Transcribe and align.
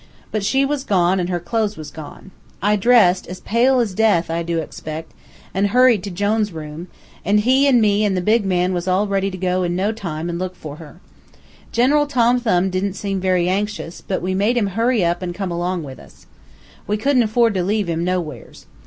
But 0.31 0.43
she 0.43 0.65
was 0.65 0.83
gone, 0.83 1.19
an' 1.19 1.27
her 1.27 1.39
clothes 1.39 1.77
was 1.77 1.91
gone. 1.91 2.31
I 2.59 2.75
dressed, 2.75 3.27
as 3.27 3.39
pale 3.39 3.79
as 3.79 3.93
death, 3.93 4.31
I 4.31 4.41
do 4.41 4.57
expect, 4.57 5.11
an' 5.53 5.65
hurried 5.65 6.01
to 6.05 6.09
Jone's 6.09 6.51
room, 6.51 6.87
an' 7.23 7.37
he 7.37 7.67
an' 7.67 7.79
me 7.79 8.03
an' 8.03 8.15
the 8.15 8.19
big 8.21 8.43
man 8.43 8.73
was 8.73 8.87
all 8.87 9.05
ready 9.07 9.27
in 9.27 9.75
no 9.75 9.91
time 9.91 10.25
to 10.25 10.33
go 10.33 10.33
an' 10.33 10.39
look 10.39 10.55
for 10.55 10.77
her. 10.77 10.99
General 11.71 12.07
Tom 12.07 12.39
Thumb 12.39 12.71
didn't 12.71 12.93
seem 12.95 13.19
very 13.21 13.47
anxious, 13.47 14.01
but 14.01 14.23
we 14.23 14.33
made 14.33 14.57
him 14.57 14.67
hurry 14.73 15.05
up 15.05 15.21
an' 15.21 15.33
come 15.33 15.51
along 15.51 15.83
with 15.83 15.99
us. 15.99 16.25
We 16.87 16.97
couldn't 16.97 17.21
afford 17.21 17.53
to 17.53 17.61
leave 17.63 17.87
him 17.87 18.03
nowheres. 18.03 18.65